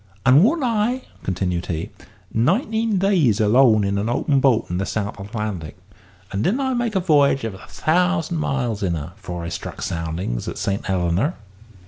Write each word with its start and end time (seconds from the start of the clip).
And 0.25 0.43
warn't 0.43 0.63
I," 0.63 1.03
continued 1.21 1.67
he, 1.67 1.91
"nineteen 2.33 2.97
days 2.97 3.39
alone 3.39 3.83
in 3.83 3.99
an 3.99 4.09
open 4.09 4.39
boat 4.39 4.65
in 4.67 4.79
the 4.79 4.85
South 4.87 5.19
Atlantic; 5.19 5.77
and 6.31 6.43
didn't 6.43 6.61
I 6.61 6.73
make 6.73 6.95
a 6.95 6.99
v'y'ge 7.01 7.43
of 7.43 7.53
a 7.53 7.67
thousand 7.67 8.37
miles 8.39 8.81
in 8.81 8.95
her 8.95 9.13
afore 9.15 9.43
I 9.43 9.49
struck 9.49 9.79
soundings 9.83 10.47
at 10.47 10.57
Saint 10.57 10.87
Helena?" 10.87 11.35